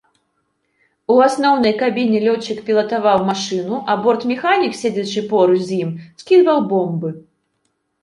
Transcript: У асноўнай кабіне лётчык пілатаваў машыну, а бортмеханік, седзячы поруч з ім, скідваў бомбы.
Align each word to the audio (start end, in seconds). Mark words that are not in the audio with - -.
У 1.15 1.17
асноўнай 1.25 1.75
кабіне 1.81 2.17
лётчык 2.27 2.57
пілатаваў 2.71 3.19
машыну, 3.29 3.75
а 3.93 4.01
бортмеханік, 4.09 4.73
седзячы 4.83 5.27
поруч 5.31 5.61
з 5.71 5.81
ім, 5.81 5.97
скідваў 6.25 6.69
бомбы. 6.77 7.19